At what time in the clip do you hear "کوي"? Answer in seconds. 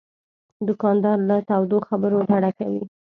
2.59-2.83